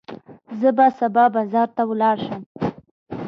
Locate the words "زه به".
0.59-0.87